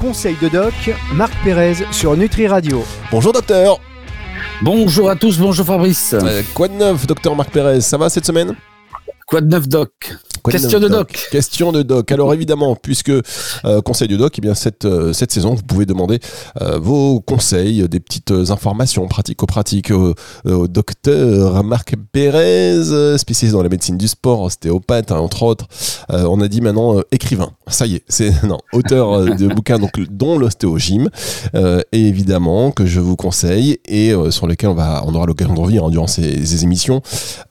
[0.00, 0.74] Conseil de doc,
[1.14, 2.84] Marc Pérez sur Nutri Radio.
[3.10, 3.80] Bonjour docteur
[4.62, 6.14] Bonjour à tous, bonjour Fabrice.
[6.14, 7.80] Euh, quoi de neuf docteur Marc Pérez?
[7.80, 8.54] Ça va cette semaine?
[9.26, 9.90] Quoi de neuf doc?
[10.50, 11.28] Question de doc.
[11.30, 12.10] Question de doc.
[12.12, 15.86] Alors évidemment, puisque euh, conseil du doc, eh bien cette euh, cette saison, vous pouvez
[15.86, 16.20] demander
[16.60, 20.14] euh, vos conseils, des petites informations pratico-pratiques au,
[20.44, 25.66] au, docteur Marc Pérez, spécialiste dans la médecine du sport, ostéopathe hein, entre autres.
[26.08, 27.50] on a dit maintenant écrivain.
[27.68, 31.08] Ça y est, c'est non auteur de bouquins donc dont l'ostéogym
[31.54, 35.60] et évidemment que je vous conseille et sur lesquels on va on aura l'occasion de
[35.60, 37.02] revenir hein, durant ces, ces émissions.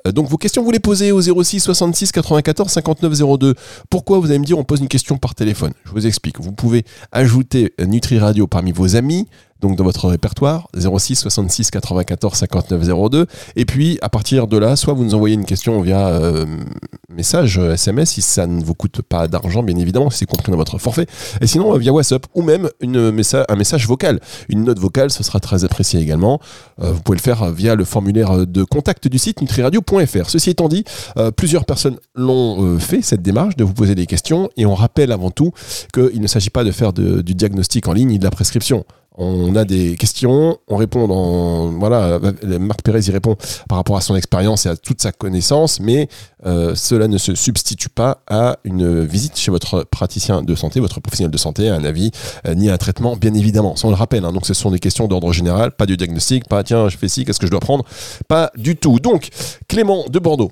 [0.05, 3.55] donc vos questions vous les posez au 06 66 94 50 5902.
[3.89, 5.73] Pourquoi vous allez me dire on pose une question par téléphone?
[5.85, 6.39] Je vous explique.
[6.39, 9.27] Vous pouvez ajouter Nutri Radio parmi vos amis
[9.61, 14.75] donc dans votre répertoire 06 66 94 59 02 et puis à partir de là
[14.75, 16.45] soit vous nous envoyez une question via euh,
[17.09, 20.57] message SMS si ça ne vous coûte pas d'argent bien évidemment si c'est compris dans
[20.57, 21.07] votre forfait.
[21.39, 24.19] Et sinon euh, via WhatsApp ou même une message, un message vocal.
[24.49, 26.39] Une note vocale ce sera très apprécié également.
[26.81, 30.67] Euh, vous pouvez le faire via le formulaire de contact du site nutriradio.fr ceci étant
[30.67, 30.83] dit
[31.37, 34.49] plusieurs personnes l'ont fait cette démarche de vous poser des questions.
[34.57, 35.51] Et on rappelle avant tout
[35.93, 38.85] qu'il ne s'agit pas de faire du diagnostic en ligne ni de la prescription
[39.17, 42.19] on a des questions, on répond dans voilà,
[42.59, 43.35] Marc Pérez y répond
[43.69, 46.07] par rapport à son expérience et à toute sa connaissance, mais
[46.45, 50.99] euh, cela ne se substitue pas à une visite chez votre praticien de santé, votre
[50.99, 52.11] professionnel de santé, un avis
[52.47, 53.75] euh, ni un traitement, bien évidemment.
[53.75, 54.25] Ça on le rappelle.
[54.25, 54.33] Hein.
[54.33, 57.25] donc ce sont des questions d'ordre général, pas du diagnostic, pas tiens je fais ci,
[57.25, 57.85] qu'est-ce que je dois prendre,
[58.27, 58.99] pas du tout.
[58.99, 59.29] Donc
[59.67, 60.51] Clément de Bordeaux.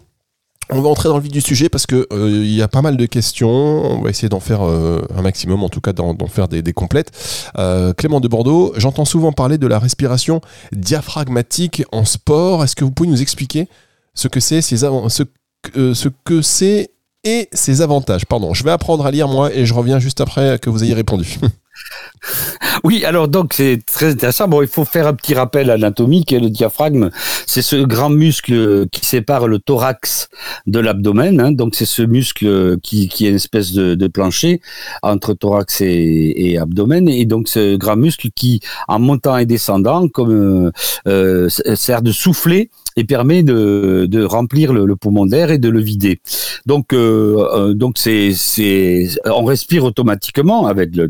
[0.70, 2.82] On va entrer dans le vif du sujet parce que euh, il y a pas
[2.82, 3.50] mal de questions.
[3.50, 7.12] On va essayer d'en faire euh, un maximum, en tout cas d'en faire des, complètes.
[7.58, 10.42] Euh, Clément de Bordeaux, j'entends souvent parler de la respiration
[10.72, 12.64] diaphragmatique en sport.
[12.64, 13.68] Est-ce que vous pouvez nous expliquer
[14.14, 16.92] ce que c'est, ce, ce que c'est
[17.24, 18.26] et ses avantages?
[18.26, 20.94] Pardon, je vais apprendre à lire moi et je reviens juste après que vous ayez
[20.94, 21.40] répondu.
[22.84, 24.48] Oui, alors donc c'est très intéressant.
[24.48, 26.32] Bon, il faut faire un petit rappel anatomique.
[26.32, 27.10] Le diaphragme,
[27.46, 30.30] c'est ce grand muscle qui sépare le thorax
[30.68, 31.40] de l'abdomen.
[31.40, 31.52] Hein.
[31.52, 34.62] Donc c'est ce muscle qui, est une espèce de, plancher
[35.02, 37.08] entre thorax et, abdomen.
[37.08, 40.72] Et donc ce grand muscle qui, en montant et descendant, comme
[41.08, 45.80] euh, sert de souffler et permet de, de remplir le, poumon d'air et de le
[45.80, 46.20] vider.
[46.66, 51.10] Donc, euh, euh, donc c'est, c'est, on respire automatiquement avec le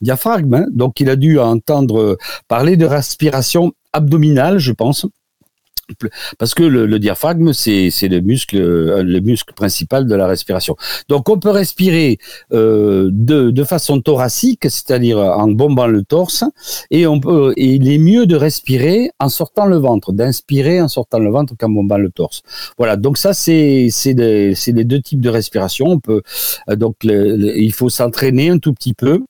[0.00, 0.54] diaphragme.
[0.54, 0.66] Hein.
[0.70, 2.16] Donc, il a dû entendre
[2.48, 5.06] parler de respiration abdominale, je pense
[6.38, 10.76] parce que le, diaphragme c'est le muscle euh, le muscle principal de la respiration.
[11.08, 12.18] Donc on peut respirer
[12.52, 16.44] euh, de, de façon thoracique, c'est-à-dire en bombant le torse,
[16.90, 20.88] et on peut et il est mieux de respirer en sortant le ventre, d'inspirer en
[20.88, 22.42] sortant le ventre qu'en bombant le torse.
[22.78, 25.86] Voilà, donc ça c'est c'est les deux types de respiration.
[25.86, 26.22] On peut
[26.68, 29.24] euh, donc il faut s'entraîner un tout petit peu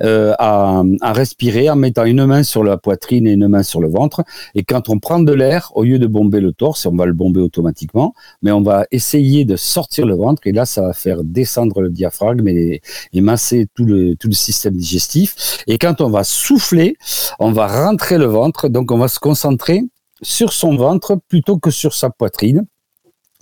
[0.00, 3.80] euh, à, à, respirer en mettant une main sur la poitrine et une main sur
[3.80, 4.24] le ventre.
[4.54, 7.12] Et quand on prend de l'air, au lieu de bomber le torse, on va le
[7.12, 10.42] bomber automatiquement, mais on va essayer de sortir le ventre.
[10.46, 12.80] Et là, ça va faire descendre le diaphragme et,
[13.12, 15.62] et masser tout le, tout le système digestif.
[15.66, 16.96] Et quand on va souffler,
[17.38, 18.68] on va rentrer le ventre.
[18.68, 19.82] Donc, on va se concentrer
[20.22, 22.64] sur son ventre plutôt que sur sa poitrine.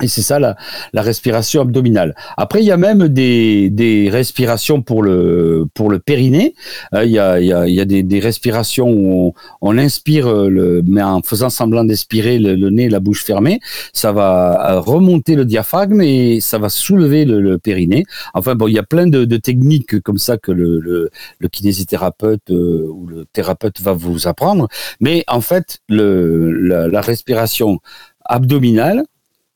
[0.02, 0.56] Et c'est ça la,
[0.94, 2.14] respiration abdominale.
[2.36, 6.54] Après, il y a même des, respirations pour le pour le périnée.
[6.94, 11.02] Euh, il, y a, il, y a, des, respirations où on, inspire, euh, le, mais
[11.02, 13.60] en faisant semblant d'aspirer le, nez, la bouche fermée,
[13.92, 18.04] ça va euh, remonter le diaphragme et ça va soulever le, le périnée.
[18.34, 21.10] Enfin bon, il y a plein de, techniques comme ça que le,
[21.50, 24.68] kinésithérapeute ou le thérapeute va vous apprendre.
[25.00, 26.50] Mais en fait, le,
[26.88, 27.80] la respiration
[28.24, 29.04] abdominale,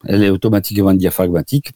[0.06, 1.72] elle est automatiquement diaphragmatique.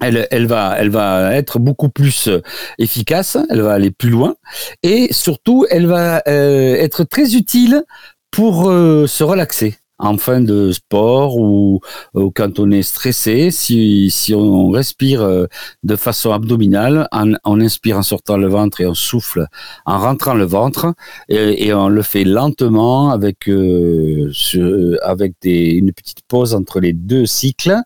[0.00, 2.40] Elle, elle, va, elle va être beaucoup plus euh,
[2.78, 4.36] efficace, elle va aller plus loin.
[4.84, 7.82] Et surtout, elle va euh, être très utile
[8.30, 11.80] pour euh, se relaxer en fin de sport ou,
[12.34, 15.46] quand on est stressé, si, on respire euh,
[15.82, 17.08] de façon abdominale,
[17.44, 19.46] on, inspire en sortant le ventre et on souffle
[19.86, 20.94] en rentrant le ventre
[21.28, 24.30] et, on le fait lentement avec euh,
[25.02, 27.76] avec une petite pause entre les deux cycles,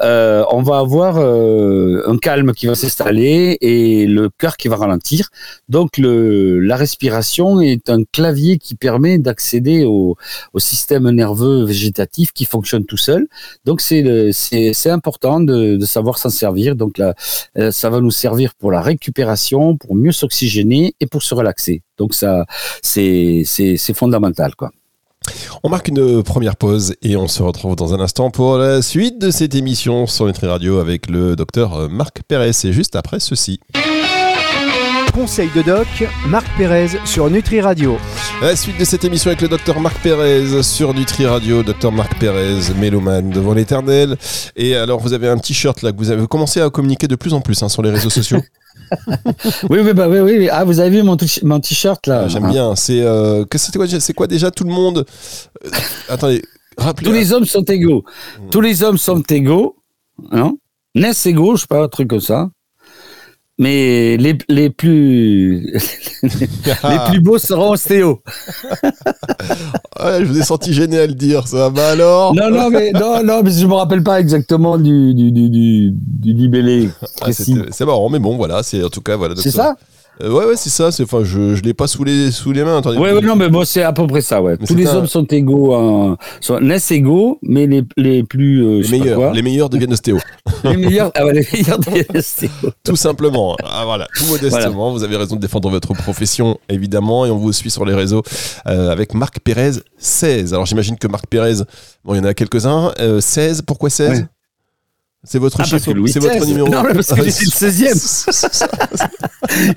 [0.00, 5.28] euh, on va avoir un calme qui va s'installer et le cœur qui va ralentir.
[5.68, 10.16] Donc la respiration est un clavier qui permet d'accéder au
[10.58, 13.26] système nerveux végétatif qui fonctionne tout seul.
[13.64, 16.76] Donc c'est c'est important de, savoir s'en servir.
[16.76, 17.14] Donc là,
[17.58, 21.82] euh, ça va nous servir pour la récupération, pour mieux s'oxygéner et pour se relaxer.
[21.98, 22.46] Donc ça,
[22.82, 24.70] c'est c'est fondamental quoi.
[25.64, 29.18] On marque une première pause et on se retrouve dans un instant pour la suite
[29.20, 32.52] de cette émission sur Nutri Radio avec le docteur Marc Pérez.
[32.64, 33.58] Et juste après ceci.
[35.16, 35.86] Conseils de doc,
[36.28, 37.96] Marc Pérez sur Nutri Radio.
[38.42, 42.18] La suite de cette émission avec le docteur Marc Pérez sur Nutri Radio, docteur Marc
[42.20, 44.18] Pérez, mélomane devant l'éternel.
[44.56, 47.32] Et alors, vous avez un t-shirt là que vous avez commencé à communiquer de plus
[47.32, 48.42] en plus hein, sur les réseaux sociaux.
[49.70, 50.50] oui, oui, bah, oui, oui.
[50.52, 52.76] Ah, vous avez vu mon, mon t-shirt là ah, J'aime bien.
[52.76, 55.06] C'est euh, quoi, c'est quoi déjà tout le monde?
[55.64, 55.70] Euh,
[56.10, 56.42] Attendez,
[56.76, 57.06] rappelez.
[57.06, 58.04] Tous les hommes sont égaux.
[58.50, 59.76] Tous les hommes sont égaux.
[60.30, 60.58] Non
[60.94, 62.50] Naissent égaux, je sais pas, un truc comme ça
[63.58, 65.62] mais les, les plus
[66.22, 68.22] les plus beaux seront ostéo.
[68.82, 71.70] ouais, je vous ai senti gêné à le dire, ça.
[71.70, 75.32] Bah alors Non, non, mais non, non, mais je me rappelle pas exactement du du
[75.32, 76.90] du du, libellé.
[77.22, 79.34] Ah, c'est marrant, mais bon, voilà, c'est en tout cas voilà.
[79.36, 79.76] C'est ça?
[80.22, 80.90] Euh, ouais, ouais, c'est ça.
[80.90, 82.78] C'est, enfin, je, je l'ai pas sous les, sous les mains.
[82.78, 84.56] Attendez, ouais, ouais, non, mais bon, c'est à peu près ça, ouais.
[84.56, 88.98] Tous les hommes sont égaux, hein, sont, naissent égaux, mais les, les plus, euh, les
[88.98, 90.18] meilleurs, les meilleurs deviennent ostéo.
[90.64, 92.50] les meilleurs, ah ouais, les meilleurs deviennent ostéo.
[92.84, 93.56] Tout simplement.
[93.64, 94.06] Ah, voilà.
[94.16, 94.92] Tout modestement.
[94.92, 98.22] Vous avez raison de défendre votre profession, évidemment, et on vous suit sur les réseaux,
[98.66, 100.54] euh, avec Marc Pérez 16.
[100.54, 101.56] Alors, j'imagine que Marc Pérez,
[102.04, 102.92] bon, il y en a quelques-uns.
[103.20, 104.26] 16, pourquoi 16?
[105.24, 106.68] C'est votre ah, chiffre, c'est votre numéro.
[106.68, 109.08] Non, parce que j'étais le 16e.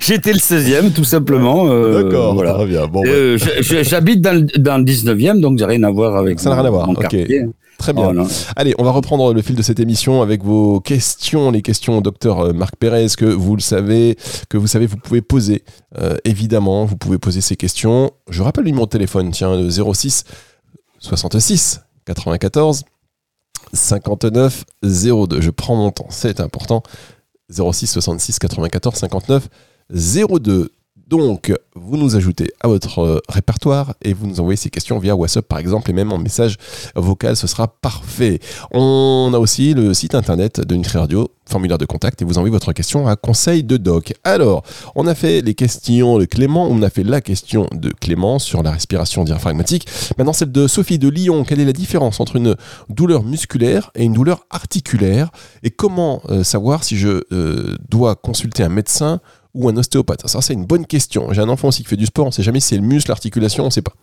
[0.00, 1.66] j'étais le 16e, tout simplement.
[1.68, 2.54] Euh, D'accord, voilà.
[2.54, 2.86] très bien.
[2.86, 6.56] Bon, euh, J'habite dans, dans, le 19e, donc j'ai rien à voir avec Ça n'a
[6.56, 7.16] rien à voir, ok.
[7.80, 8.12] Très bien.
[8.14, 8.26] Oh,
[8.56, 12.00] Allez, on va reprendre le fil de cette émission avec vos questions, les questions au
[12.02, 14.18] docteur euh, Marc Pérez, que vous le savez,
[14.50, 15.64] que vous savez, vous pouvez poser.
[15.98, 18.10] Euh, évidemment, vous pouvez poser ces questions.
[18.28, 20.24] Je rappelle le numéro de téléphone, tiens, le 06
[20.98, 22.84] 66 94
[23.72, 25.40] 59 02.
[25.40, 26.82] Je prends mon temps, c'est important.
[27.50, 29.48] 06 66 94 59
[29.90, 30.70] 02.
[31.10, 35.16] Donc, vous nous ajoutez à votre euh, répertoire et vous nous envoyez ces questions via
[35.16, 36.56] WhatsApp par exemple et même en message
[36.94, 38.38] vocal, ce sera parfait.
[38.70, 42.52] On a aussi le site internet de Nutri Radio, formulaire de contact et vous envoyez
[42.52, 44.14] votre question à conseil de doc.
[44.22, 44.62] Alors,
[44.94, 48.62] on a fait les questions de Clément, on a fait la question de Clément sur
[48.62, 49.88] la respiration diaphragmatique.
[50.16, 51.42] Maintenant, celle de Sophie de Lyon.
[51.42, 52.54] Quelle est la différence entre une
[52.88, 55.32] douleur musculaire et une douleur articulaire?
[55.64, 59.20] Et comment euh, savoir si je euh, dois consulter un médecin
[59.54, 60.26] ou un ostéopathe?
[60.26, 61.32] Ça, c'est une bonne question.
[61.32, 62.82] J'ai un enfant aussi qui fait du sport, on ne sait jamais si c'est le
[62.82, 63.94] muscle, l'articulation, on ne sait pas.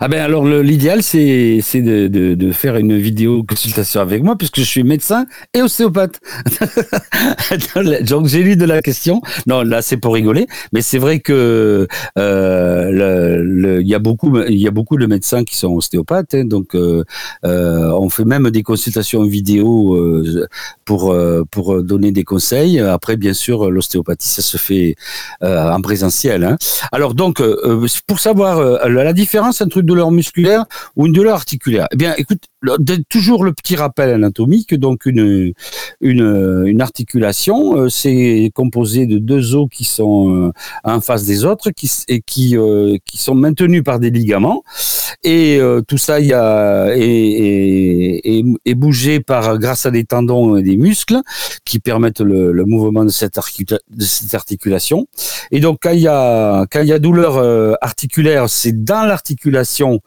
[0.00, 4.58] Ah ben alors l'idéal c'est de, de, de, faire une vidéo consultation avec moi puisque
[4.58, 6.20] je suis médecin et ostéopathe.
[8.08, 9.20] Donc j'ai lu de la question.
[9.46, 11.86] Non là c'est pour rigoler, mais c'est vrai que
[12.18, 16.34] euh, il y a beaucoup il y a beaucoup de médecins qui sont ostéopathes.
[16.34, 17.04] Hein, donc euh,
[17.44, 19.98] euh, on fait même des consultations vidéo
[20.84, 21.14] pour
[21.50, 22.80] pour donner des conseils.
[22.80, 24.96] Après bien sûr l'ostéopathie ça se fait
[25.42, 26.44] en présentiel.
[26.44, 26.56] Hein.
[26.92, 27.42] Alors donc
[28.06, 30.64] pour savoir la différence entre une douleur musculaire
[30.94, 31.88] ou une douleur articulaire.
[31.92, 32.44] Eh bien, écoute,
[33.08, 34.74] toujours le petit rappel anatomique.
[34.74, 35.52] Donc, une,
[36.00, 40.52] une, articulation, euh, c'est composé de deux os qui sont euh,
[40.84, 44.62] en face des autres qui, et qui, euh, qui sont maintenus par des ligaments.
[45.24, 45.58] Et
[45.88, 51.20] tout ça y a, est, est, bougé par, grâce à des tendons et des muscles
[51.64, 55.08] qui permettent le, mouvement de cette, de cette articulation.
[55.50, 57.38] Et donc, quand il y a, y a douleur
[57.80, 60.00] articulaire, c'est dans l'articulation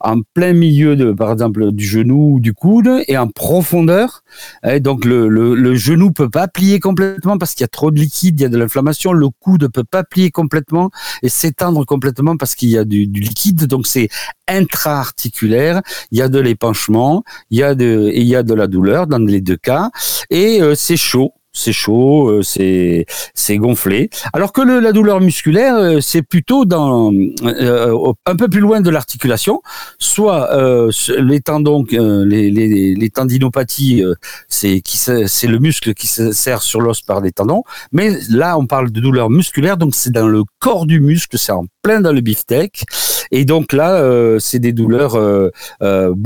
[0.00, 4.22] en plein milieu de, par exemple, du genou ou du coude et en profondeur.
[4.66, 7.90] Et donc le, le, le genou peut pas plier complètement parce qu'il y a trop
[7.90, 9.12] de liquide, il y a de l'inflammation.
[9.12, 10.90] Le coude peut pas plier complètement
[11.22, 13.66] et s'étendre complètement parce qu'il y a du, liquide.
[13.66, 14.08] Donc c'est
[14.48, 15.82] intra-articulaire.
[16.10, 19.06] Il y a de l'épanchement, il y a de, il y a de la douleur
[19.06, 19.90] dans les deux cas
[20.30, 24.10] et euh, c'est chaud c'est chaud, euh, c'est c'est gonflé.
[24.32, 27.12] Alors que le, la douleur musculaire, euh, c'est plutôt dans
[27.44, 29.62] euh, un peu plus loin de l'articulation,
[29.98, 30.50] soit
[31.18, 34.02] les tendons, les, les, les tendinopathies,
[34.48, 38.58] c'est qui c'est le muscle qui se sert sur l'os par des tendons, mais là
[38.58, 42.00] on parle de douleur musculaire, donc c'est dans le corps du muscle, c'est en plein
[42.00, 42.84] dans le beefsteak,
[43.30, 43.90] et donc là
[44.40, 45.16] c'est des douleurs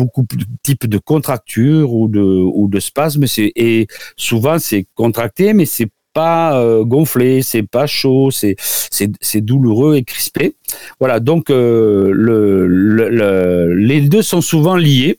[0.00, 2.20] beaucoup plus type de contracture ou de
[2.58, 3.86] ou de spasme, et
[4.16, 10.56] souvent c'est contracture mais c'est euh, gonflé, c'est pas chaud, c'est c'est douloureux et crispé.
[11.00, 15.18] Voilà, donc euh, le, les deux sont souvent liés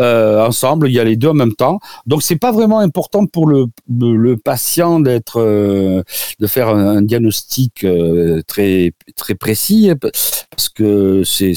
[0.00, 0.88] euh, ensemble.
[0.88, 1.78] Il y a les deux en même temps.
[2.06, 7.86] Donc c'est pas vraiment important pour le, le patient d'être de faire un, diagnostic
[8.46, 9.90] très très précis
[10.50, 11.54] parce que c'est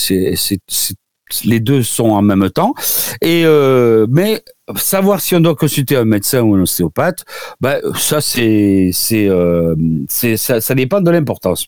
[1.44, 2.74] les deux sont en même temps.
[3.22, 4.44] Et euh, mais
[4.76, 7.26] savoir si on doit consulter un médecin ou un ostéopathe,
[7.62, 9.76] ben ça c'est c'est euh,
[10.08, 11.68] ça, ça dépend de l'importance.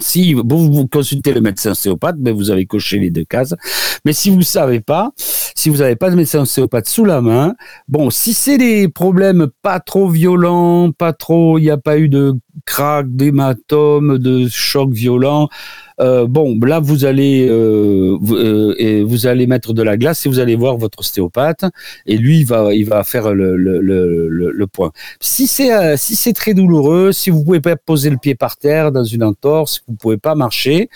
[0.00, 3.54] Si vous, consultez le médecin ostéopathe, ben vous avez coché les deux cases.
[4.06, 7.20] Mais si vous ne savez pas, si vous n'avez pas de médecin ostéopathe sous la
[7.20, 7.54] main,
[7.88, 12.08] bon, si c'est des problèmes pas trop violents, pas trop, il n'y a pas eu
[12.08, 12.34] de
[12.64, 15.48] craque, d'hématome, de choc violent,
[16.00, 20.38] euh, bon, là vous allez euh, euh, vous, allez mettre de la glace et vous
[20.38, 21.64] allez voir votre ostéopathe
[22.06, 24.92] et lui il va il va faire le, le, le, point.
[25.20, 28.92] Si c'est si c'est très douloureux, si vous pouvez pas poser le pied par terre
[28.92, 30.88] dans une entorse, vous pouvez pas marcher,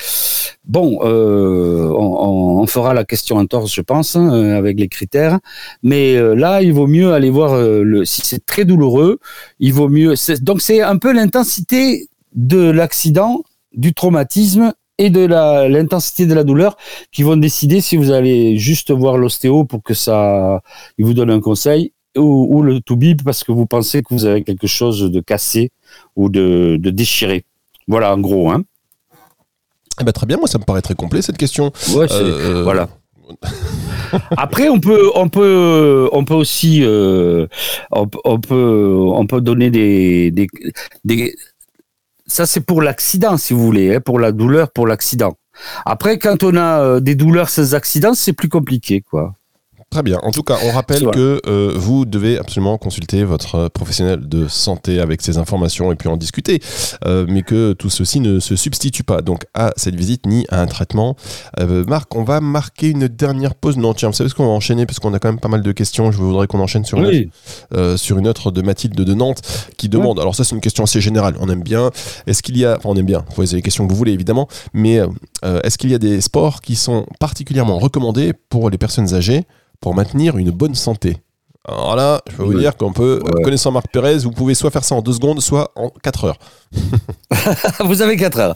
[0.65, 5.39] bon, on, on, fera la question entorse, je pense, hein, avec les critères.
[5.83, 8.05] Mais là, il vaut mieux aller voir le.
[8.05, 9.19] Si c'est très douloureux,
[9.61, 10.15] il vaut mieux.
[10.41, 13.43] Donc c'est un peu l'intensité de l'accident
[13.75, 16.77] du traumatisme et de l'intensité de la douleur
[17.13, 20.63] qui vont décider si vous allez juste voir l'ostéo pour que ça,
[20.99, 24.43] il vous donne un conseil ou, le toubib parce que vous pensez que vous avez
[24.43, 25.71] quelque chose de cassé
[26.15, 27.45] ou de, déchiré.
[27.89, 28.51] Voilà, en gros.
[28.51, 28.63] Hein.
[30.01, 31.73] Eh ben, très bien, moi ça me paraît très complet cette question.
[31.95, 32.89] Ouais, euh, Voilà.
[34.37, 37.47] Après, on peut, on peut, on peut aussi, euh,
[37.91, 40.47] on, peut, on peut donner des, des,
[41.05, 41.35] des
[42.27, 45.37] ça c'est pour l'accident, si vous voulez, hein, pour la douleur, pour l'accident.
[45.85, 49.36] Après, quand on a euh, des douleurs sans accident, c'est plus compliqué, quoi.
[49.91, 50.19] Très bien.
[50.25, 55.01] En tout cas, on rappelle que euh, vous devez absolument consulter votre professionnel de santé
[55.01, 56.61] avec ces informations et puis en discuter,
[57.07, 60.61] euh, mais que tout ceci ne se substitue pas donc à cette visite ni à
[60.61, 61.17] un traitement.
[61.61, 63.77] Euh, Marc, on va marquer une dernière pause.
[63.79, 64.87] Non, tiens, vous savez ce qu'on va enchaîner?
[64.87, 66.11] Parce qu'on a quand même pas mal de questions.
[66.11, 69.41] Je voudrais qu'on enchaîne sur, une autre, sur une autre de Mathilde de Nantes
[69.77, 70.19] qui demande.
[70.19, 71.37] Alors ça, c'est une question assez générale.
[71.41, 71.91] On aime bien.
[72.27, 73.25] Est-ce qu'il y a, enfin, on aime bien.
[73.29, 75.01] Vous poser les questions que vous voulez évidemment, mais
[75.43, 79.47] est-ce qu'il y a des sports qui sont particulièrement recommandés pour les personnes âgées?
[79.81, 81.19] Pour maintenir une bonne santé.
[81.69, 84.85] Alors là, je peux vous dire qu'on peut, connaissant Marc Pérez, vous pouvez soit faire
[84.85, 86.39] ça en deux secondes, soit en quatre heures.
[87.85, 88.55] vous avez 4 heures.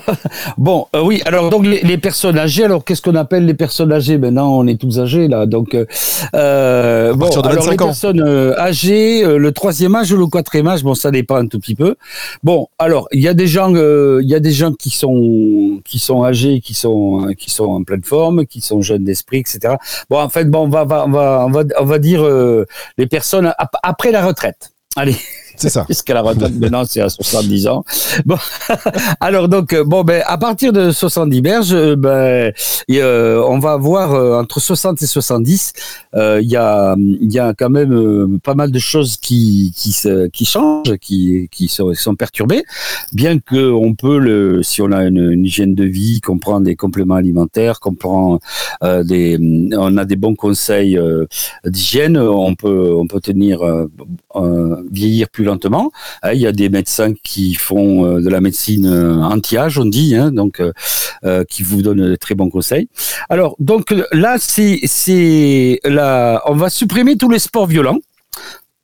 [0.58, 4.18] bon, euh, oui, alors donc les, personnes âgées, alors qu'est-ce qu'on appelle les personnes âgées?
[4.18, 5.86] Maintenant, on est tous âgés là, donc euh,
[6.34, 10.94] euh bon, alors les personnes euh, âgées, le troisième âge ou le quatrième âge, bon,
[10.94, 11.96] ça dépend un tout petit peu.
[12.42, 15.98] Bon, alors il y a des gens, il y a des gens qui sont qui
[15.98, 19.74] sont âgés, qui sont qui sont en pleine forme, qui sont jeunes d'esprit, etc.
[20.10, 22.22] Bon, en fait, bon, on va, on va, on va, on va dire
[22.96, 24.72] les personnes après la retraite.
[24.96, 25.16] Allez.
[25.56, 25.84] C'est ça.
[25.84, 27.84] Puisqu'à la retraite, maintenant, c'est à 70 ans.
[28.24, 28.36] Bon.
[29.20, 32.52] Alors, donc, euh, bon, ben, à partir de 70 berges, euh, ben,
[32.90, 35.72] euh, on va avoir entre 60 et 70,
[36.14, 40.44] il y a, y a quand même pas mal de choses qui, qui, se, qui
[40.44, 42.64] changent, qui, qui sont, perturbées.
[43.12, 46.60] Bien que on peut, le, si on a une, une hygiène de vie, qu'on prend
[46.60, 48.40] des compléments alimentaires, qu'on prend
[48.82, 49.38] des,
[49.76, 50.98] on a des bons conseils
[51.64, 53.60] d'hygiène, on peut, on peut tenir,
[54.90, 55.90] vieillir plus lentement.
[56.22, 59.86] Hein, il y a des médecins qui font euh, de la médecine euh, anti-âge, on
[59.86, 62.88] dit, hein, donc euh, qui vous donnent de très bons conseils.
[63.28, 67.98] Alors, donc là, c'est, c'est là, on va supprimer tous les sports violents,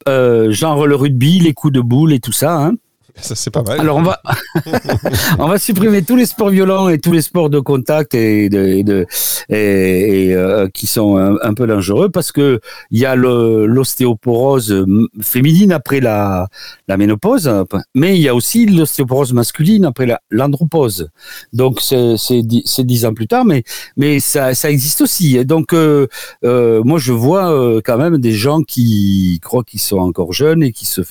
[0.07, 2.57] genre le rugby, les coups de boule et tout ça.
[2.57, 2.73] Hein.
[3.21, 3.81] Ça, c'est pas mal.
[3.81, 4.21] Alors, on va,
[5.38, 9.07] on va supprimer tous les sports violents et tous les sports de contact et, de,
[9.49, 14.87] et, euh, qui sont un, peu dangereux parce que il y a l'ostéoporose
[15.21, 16.49] féminine après la,
[16.88, 17.50] la ménopause,
[17.95, 21.11] mais il y a aussi l'ostéoporose masculine après l'andropause.
[21.52, 23.62] Donc, c'est dix ans plus tard, mais,
[23.97, 25.37] mais ça, ça existe aussi.
[25.37, 26.07] Et donc, euh,
[26.45, 30.73] euh, moi, je vois quand même des gens qui croient qu'ils sont encore jeunes et
[30.73, 31.02] qui se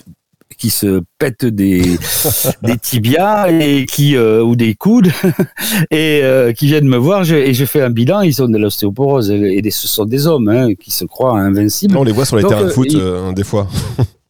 [0.57, 1.81] qui se pètent des,
[2.63, 5.11] des tibias et qui euh, ou des coudes
[5.91, 8.21] et euh, qui viennent me voir et je fais un bilan.
[8.21, 11.97] Ils ont de l'ostéoporose et, ce sont des hommes hein, qui se croient invincibles.
[11.97, 13.67] on les voit sur les terrains de foot euh, des fois.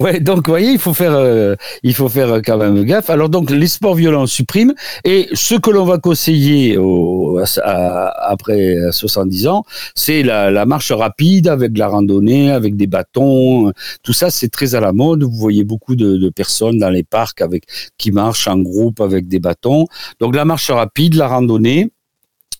[0.00, 3.10] ouais, donc vous voyez, il faut faire, euh, il faut faire quand même gaffe.
[3.10, 4.74] Alors donc les sports violents suppriment
[5.04, 9.64] et ce que l'on va conseiller au, après 70 ans,
[9.94, 13.72] c'est la, la, marche rapide avec de la randonnée, avec des bâtons.
[14.02, 15.22] Tout ça, c'est très à la mode.
[15.22, 17.64] Vous voyez beaucoup de, de, personnes dans les parcs avec
[17.98, 19.86] qui marchent en groupe avec des bâtons.
[20.20, 21.90] Donc la marche rapide, la randonnée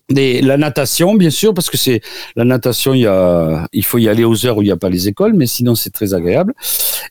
[0.09, 2.01] la natation, bien sûr, parce que c'est
[2.35, 4.77] la natation, il, y a, il faut y aller aux heures où il n'y a
[4.77, 6.53] pas les écoles, mais sinon c'est très agréable.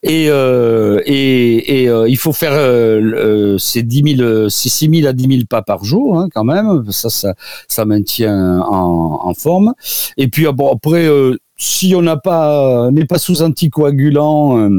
[0.03, 5.13] Et, euh, et, euh, il faut faire euh, c'est 10 000, c'est 6 000 à
[5.13, 6.85] 10 000 pas par jour, hein, quand même.
[6.91, 7.35] Ça, ça,
[7.69, 9.75] ça maintient en, en forme.
[10.17, 11.09] Et puis après,
[11.57, 14.71] si on n'a pas, n'est pas sous anticoagulant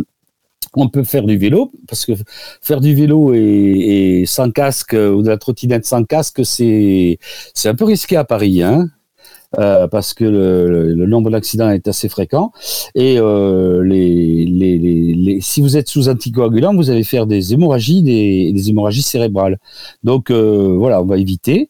[0.76, 2.14] on peut faire du vélo, parce que
[2.62, 7.18] faire du vélo et, sans casque ou de la trottinette sans casque, c'est
[7.66, 8.62] un peu risqué à Paris.
[8.62, 8.90] Hein
[9.60, 12.52] euh, parce que le, nombre d'accidents est assez fréquent.
[12.96, 18.70] Et euh, les, les, si vous êtes sous anticoagulant, vous allez faire des hémorragies, des,
[18.70, 19.60] hémorragies cérébrales.
[20.04, 21.68] Donc euh, voilà, on va éviter.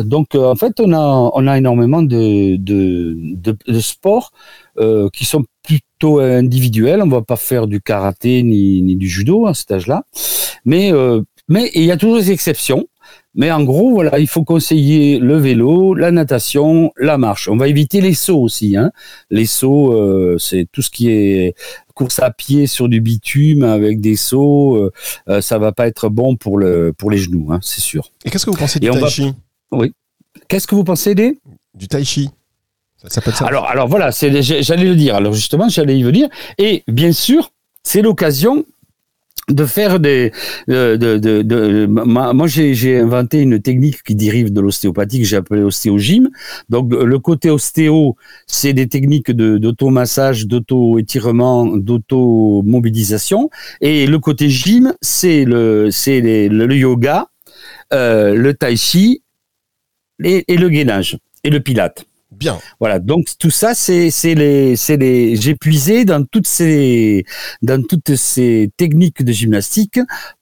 [0.00, 4.32] Donc en fait, on a on énormément de sports
[5.12, 5.44] qui sont
[6.04, 7.02] plutôt individuels.
[7.02, 10.04] On va pas faire du karaté ni, ni du judo à cet âge-là,
[10.64, 10.92] mais
[11.48, 12.86] mais il y a toujours des exceptions.
[13.36, 17.48] Mais en gros, voilà, il faut conseiller le vélo, la natation, la marche.
[17.48, 18.76] On va éviter les sauts aussi.
[18.76, 18.92] Hein.
[19.28, 21.54] Les sauts, euh, c'est tout ce qui est
[21.94, 24.76] course à pied sur du bitume avec des sauts.
[24.76, 24.92] Euh,
[25.28, 28.10] euh ça va pas être bon pour le pour les genoux, hein, c'est sûr.
[28.24, 29.32] Et qu'est-ce que vous pensez du tai chi?
[29.72, 29.92] Oui.
[30.48, 31.38] Qu'est-ce que vous pensez des?
[31.74, 32.30] Du tai chi.
[33.46, 35.14] Alors, alors voilà, j'allais le dire.
[35.16, 36.28] Alors justement, j'allais y venir.
[36.58, 37.50] Et bien sûr,
[37.82, 38.64] c'est l'occasion
[39.48, 40.32] de faire des
[40.68, 45.62] de, de, de, moi j'ai inventé une technique qui dérive de l'ostéopathie que j'ai appelée
[45.62, 46.30] ostéogym
[46.70, 53.50] donc le côté ostéo c'est des techniques d'automassage d'auto-étirement d'auto-mobilisation
[53.82, 55.90] et le côté gym c'est le
[56.74, 57.28] yoga
[57.92, 59.22] euh, le tai chi
[60.22, 62.06] et le gainage et le pilate
[62.38, 62.58] Bien.
[62.80, 62.98] Voilà.
[62.98, 67.24] Donc tout ça, c'est les c'est les j'ai puisé dans toutes ces
[67.62, 69.98] dans toutes ces techniques de gymnastique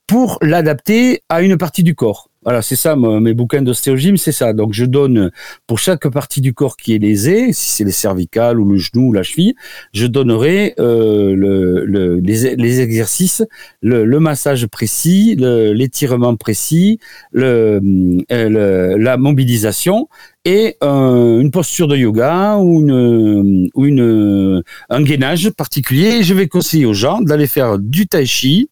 [0.06, 2.28] pour l'adapter à une partie du corps.
[2.44, 4.52] Voilà, c'est ça, mes bouquins d'ostéogym, c'est ça.
[4.52, 5.30] Donc, je donne
[5.68, 9.10] pour chaque partie du corps qui est lésée, si c'est les cervicales ou le genou
[9.10, 9.54] ou la cheville,
[9.92, 13.44] je donnerai euh, le, le, les, les, exercices,
[13.80, 16.98] le, le massage précis, l'étirement précis,
[17.36, 17.80] euh,
[18.28, 20.08] la mobilisation
[20.44, 26.22] et euh, une posture de yoga ou une ou une un gainage particulier.
[26.22, 28.68] je vais conseiller aux gens d'aller faire du tai chi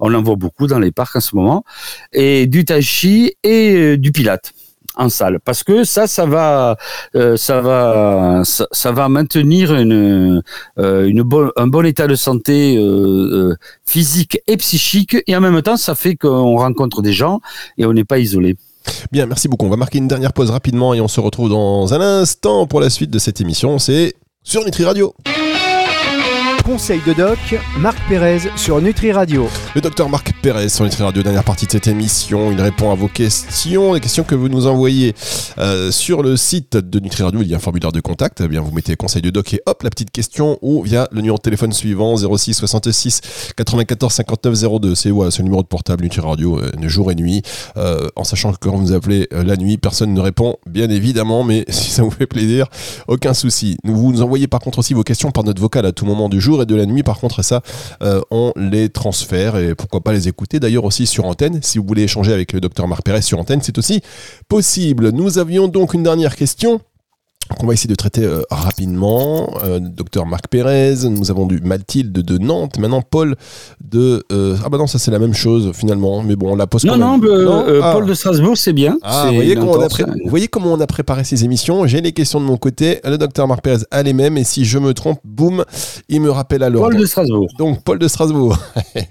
[0.00, 1.64] on en voit beaucoup dans les parcs en ce moment,
[2.12, 4.52] et du tai chi et euh, du pilate
[4.96, 6.76] en salle parce que ça ça va
[7.16, 10.40] euh, ça va ça, va maintenir une,
[10.78, 11.24] euh, une
[11.56, 12.78] un bon état de santé
[13.84, 17.40] physique et psychique et en même temps ça fait qu'on rencontre des gens
[17.76, 18.56] et on n'est pas isolé.
[19.12, 19.66] Bien, merci beaucoup.
[19.66, 22.80] On va marquer une dernière pause rapidement et on se retrouve dans un instant pour
[22.80, 23.78] la suite de cette émission.
[23.78, 25.14] C'est sur Nutri Radio.
[26.64, 27.38] Conseil de doc,
[27.78, 29.48] Marc Pérez sur Nutri Radio.
[29.74, 32.50] Le docteur Marc Pérez sur Nutri Radio, dernière partie de cette émission.
[32.52, 35.14] Il répond à vos questions, les questions que vous nous envoyez
[35.58, 37.42] euh, sur le site de Nutri Radio.
[37.42, 38.40] Il y a un formulaire de contact.
[38.40, 41.18] Eh bien, vous mettez Conseil de doc et hop, la petite question ou via le
[41.18, 43.20] numéro de téléphone suivant 06 66
[43.58, 44.94] 94 59 02.
[44.94, 47.42] C'est ouais, le numéro de portable Nutri Radio, euh, jour et nuit.
[47.76, 51.44] Euh, en sachant que quand vous appelez euh, la nuit, personne ne répond, bien évidemment,
[51.44, 52.68] mais si ça vous fait plaisir,
[53.06, 53.76] aucun souci.
[53.84, 56.40] Vous nous envoyez par contre aussi vos questions par notre vocal à tout moment du
[56.40, 57.02] jour et de la nuit.
[57.02, 57.62] Par contre, ça,
[58.02, 61.60] euh, on les transfère et pourquoi pas les écouter d'ailleurs aussi sur antenne.
[61.62, 64.00] Si vous voulez échanger avec le docteur Marc Pérez sur antenne, c'est aussi
[64.48, 65.10] possible.
[65.10, 66.80] Nous avions donc une dernière question
[67.58, 69.54] qu'on va essayer de traiter euh, rapidement.
[69.62, 73.36] Euh, docteur Marc Pérez, nous avons du Mathilde de Nantes, maintenant Paul
[73.82, 74.24] de...
[74.32, 76.84] Euh, ah bah non, ça c'est la même chose finalement, mais bon, on la pose
[76.84, 77.92] non, non, non, ah.
[77.92, 78.96] Paul de Strasbourg, c'est bien.
[79.02, 81.86] Ah, vous, voyez comment on a vous voyez comment on a préparé ces émissions?
[81.86, 84.64] J'ai les questions de mon côté, le docteur Marc Pérez a les mêmes, et si
[84.64, 85.64] je me trompe, boum,
[86.08, 86.90] il me rappelle à l'ordre.
[86.90, 87.48] Paul de Strasbourg.
[87.58, 88.56] Donc, Paul de Strasbourg.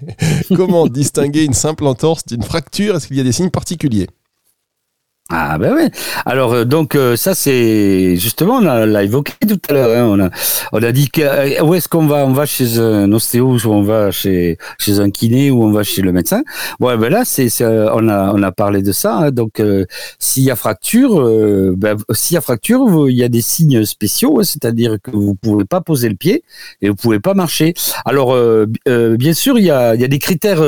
[0.56, 2.96] comment distinguer une simple entorse d'une fracture?
[2.96, 4.08] Est-ce qu'il y a des signes particuliers?
[5.30, 5.88] Ah ben oui.
[6.26, 9.98] Alors euh, donc euh, ça c'est justement on l'a évoqué tout à l'heure.
[9.98, 10.04] Hein.
[10.06, 10.30] on a
[10.72, 12.26] on a dit que, euh, où est-ce qu'on va?
[12.26, 15.82] On va chez un ostéo ou on va chez chez un kiné ou on va
[15.82, 16.42] chez le médecin?
[16.78, 19.16] Bon ben là c'est on a on a parlé de ça.
[19.16, 19.30] Hein.
[19.30, 19.62] donc
[20.18, 21.14] s'il y a fracture,
[21.74, 24.44] ben, s'il y a fracture, il y a des signes spéciaux, hein.
[24.44, 26.44] c'est-à-dire que vous pouvez pas poser le pied
[26.82, 27.72] et vous pouvez pas marcher.
[28.04, 28.36] Alors
[28.86, 30.62] bien sûr il y a il y a des critères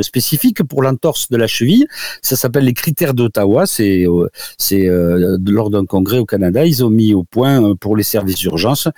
[0.00, 1.86] spécifiques pour l'entorse de la cheville.
[2.22, 7.14] Ça s'appelle les critères d'Ottawa c'est euh, lors d'un congrès au Canada, ils ont mis
[7.14, 8.88] au point euh, pour les services d'urgence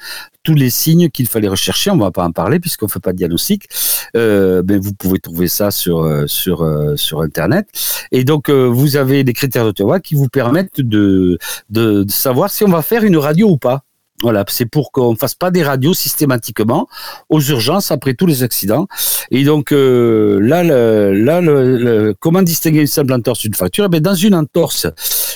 [0.42, 1.90] tous les signes qu'il fallait rechercher.
[1.90, 3.66] On va pas en parler puisqu'on fait pas de diagnostic.
[4.14, 7.66] Euh, ben vous pouvez trouver ça sur sur sur internet.
[8.12, 11.38] Et donc vous avez des critères d'Ottawa qui vous permettent de,
[11.70, 13.84] de savoir si on va faire une radio ou pas.
[14.24, 16.88] Voilà, c'est pour qu'on ne fasse pas des radios systématiquement
[17.28, 18.86] aux urgences après tous les accidents.
[19.30, 23.86] Et donc euh, là, là, comment distinguer une simple entorse d'une fracture?
[23.92, 24.86] Eh Dans une entorse,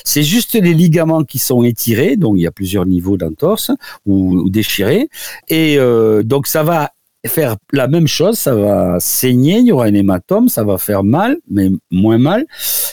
[0.04, 3.70] c'est juste les ligaments qui sont étirés, donc il y a plusieurs niveaux d'entorse
[4.06, 5.10] ou, déchirés,
[5.50, 6.92] et euh, donc ça va
[7.26, 11.04] faire la même chose, ça va saigner, il y aura un hématome, ça va faire
[11.04, 12.46] mal, mais moins mal,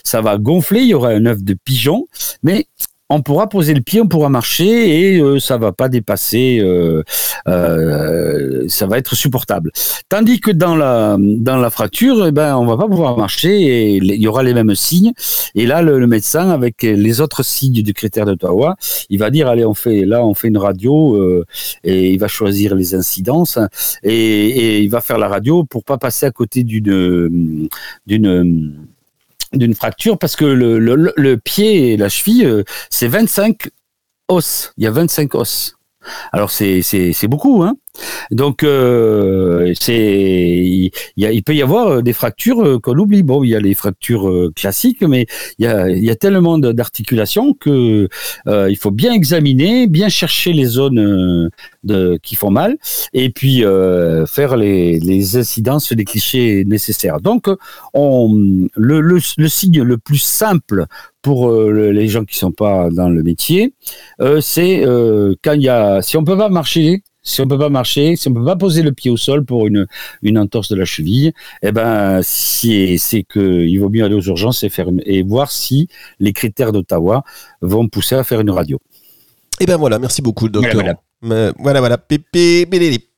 [0.03, 2.05] ça va gonfler, il y aura un œuf de pigeon,
[2.43, 2.67] mais
[3.09, 7.03] on pourra poser le pied, on pourra marcher et euh, ça va pas dépasser, euh,
[7.47, 9.71] euh, ça va être supportable.
[10.09, 14.27] Tandis que dans la fracture, eh ben on va pas pouvoir marcher et il y
[14.27, 15.13] aura les mêmes signes.
[15.53, 18.75] Et là, le, médecin avec les autres signes du critère d'Ottawa,
[19.09, 21.43] il va dire allez, on fait là, on fait une radio
[21.83, 23.59] et il va choisir les incidences
[24.03, 27.69] et, il va faire la radio pour pas passer à côté d'une
[29.55, 33.69] d'une fracture parce que le, le, le, pied et la cheville, euh, c'est 25
[34.27, 34.73] os.
[34.77, 35.75] Il y a 25 os.
[36.31, 37.75] Alors c'est c'est beaucoup, hein.
[38.31, 43.23] Donc euh, c'est il, peut y avoir euh, des fractures euh, qu'on oublie.
[43.23, 45.25] Bon, il y a les fractures classiques, mais
[45.59, 48.07] il y a, tellement d'articulations que
[48.47, 51.49] il faut bien examiner, bien chercher les zones
[52.23, 52.77] qui font mal,
[53.13, 53.63] et puis
[54.27, 57.19] faire les, incidences, les clichés nécessaires.
[57.19, 57.47] Donc
[57.93, 60.85] on le, signe le plus simple
[61.21, 63.73] pour les gens qui sont pas dans le métier,
[64.39, 64.83] c'est
[65.43, 68.29] quand il y a, si on peut pas marcher, si on peut pas marcher, si
[68.29, 69.87] on peut pas poser le pied au sol pour une,
[70.21, 74.21] une entorse de la cheville, eh ben, si, c'est que il vaut mieux aller aux
[74.21, 77.23] urgences et faire une, et voir si les critères d'Ottawa
[77.61, 78.79] vont pousser à faire une radio.
[79.59, 80.73] Et eh ben voilà, merci beaucoup, docteur.
[80.73, 81.04] Voilà, voilà.
[81.21, 81.97] Voilà, voilà.
[81.97, 82.65] Pépé,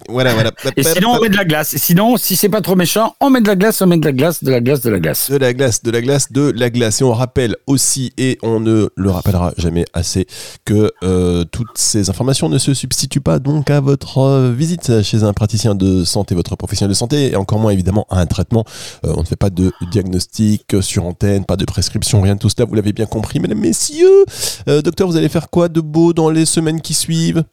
[0.10, 0.52] voilà, voilà.
[0.78, 1.74] Et sinon, on met de la glace.
[1.74, 4.06] Et sinon, si c'est pas trop méchant, on met de la glace, on met de
[4.06, 5.30] la glace, de la glace, de la glace.
[5.30, 7.02] De la glace, de la glace, de la glace.
[7.02, 10.28] Et on rappelle aussi, et on ne le rappellera jamais assez,
[10.66, 15.24] que euh, toutes ces informations ne se substituent pas donc à votre euh, visite chez
[15.24, 18.64] un praticien de santé, votre professionnel de santé, et encore moins évidemment à un traitement.
[19.04, 22.50] Euh, on ne fait pas de diagnostic sur antenne, pas de prescription, rien de tout
[22.50, 22.66] cela.
[22.66, 24.26] Vous l'avez bien compris, mesdames, messieurs.
[24.68, 27.44] Docteur, vous allez faire quoi de beau dans les semaines qui suivent?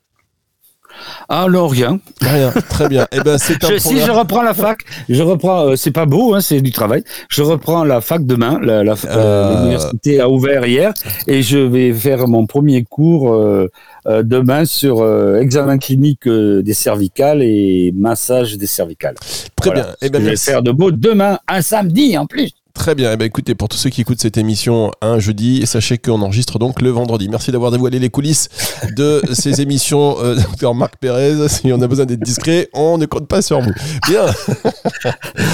[1.28, 2.00] Alors rien.
[2.20, 3.07] Rien, très bien.
[3.12, 6.07] Eh ben, c'est un je, Si je reprends la fac, je reprends, euh, c'est pas
[6.07, 7.02] beau, hein, c'est du travail.
[7.28, 8.59] Je reprends la fac demain.
[8.62, 9.57] La, la, euh...
[9.57, 10.92] L'université a ouvert hier
[11.26, 13.70] et je vais faire mon premier cours euh,
[14.07, 19.14] euh demain sur euh, examen clinique des cervicales et massage des cervicales.
[19.57, 19.83] Très voilà.
[19.83, 19.96] bien.
[20.02, 22.50] Eh ben, je vais faire de beau demain, un samedi en plus.
[22.74, 23.12] Très bien.
[23.12, 26.58] Eh ben, écoutez, pour tous ceux qui écoutent cette émission un jeudi, sachez qu'on enregistre
[26.58, 27.28] donc le vendredi.
[27.28, 28.48] Merci d'avoir dévoilé les coulisses
[28.96, 31.48] de ces émissions, euh, docteur Marc Pérez.
[31.48, 33.72] Si on a besoin d'être discret, on ne compte pas sur vous.
[34.08, 34.26] Bien.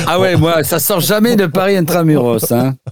[0.06, 2.50] ah ouais, moi, ça sort jamais de Paris intramuros.
[2.50, 2.74] Hein.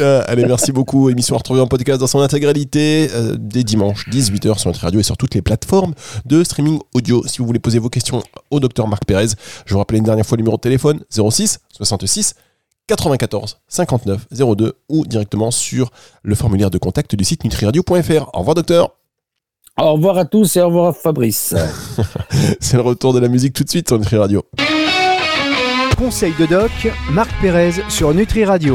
[0.00, 1.08] Euh, allez, merci beaucoup.
[1.08, 5.00] Émission à retrouver en podcast dans son intégralité euh, dès dimanche 18h sur notre radio
[5.00, 5.94] et sur toutes les plateformes
[6.26, 7.22] de streaming audio.
[7.26, 9.28] Si vous voulez poser vos questions au docteur Marc Pérez,
[9.64, 12.34] je vous rappelle une dernière fois le numéro de téléphone 06 66
[12.86, 15.90] 94 59 02 ou directement sur
[16.22, 18.30] le formulaire de contact du site nutriradio.fr.
[18.34, 18.96] Au revoir docteur.
[19.78, 21.54] Au revoir à tous et au revoir Fabrice.
[22.60, 24.42] C'est le retour de la musique tout de suite sur Nutri Radio.
[25.98, 26.70] Conseil de doc,
[27.10, 28.74] Marc Pérez sur Nutri Radio.